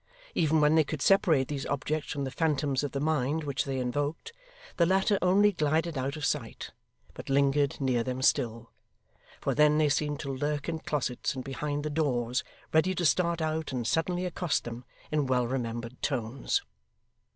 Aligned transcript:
Even 0.33 0.59
when 0.61 0.73
they 0.73 0.83
could 0.83 0.99
separate 1.03 1.47
these 1.47 1.67
objects 1.67 2.11
from 2.11 2.23
the 2.23 2.31
phantoms 2.31 2.83
of 2.83 2.91
the 2.91 2.99
mind 2.99 3.43
which 3.43 3.65
they 3.65 3.77
invoked, 3.77 4.33
the 4.77 4.85
latter 4.87 5.19
only 5.21 5.51
glided 5.51 5.95
out 5.95 6.15
of 6.17 6.25
sight, 6.25 6.71
but 7.13 7.29
lingered 7.29 7.79
near 7.79 8.03
them 8.03 8.19
still; 8.23 8.71
for 9.39 9.53
then 9.53 9.77
they 9.77 9.89
seemed 9.89 10.19
to 10.19 10.33
lurk 10.33 10.67
in 10.67 10.79
closets 10.79 11.35
and 11.35 11.43
behind 11.43 11.83
the 11.83 11.89
doors, 11.91 12.43
ready 12.73 12.95
to 12.95 13.05
start 13.05 13.43
out 13.43 13.71
and 13.71 13.85
suddenly 13.85 14.25
accost 14.25 14.63
them 14.63 14.85
in 15.11 15.27
well 15.27 15.45
remembered 15.45 16.01
tones. 16.01 16.63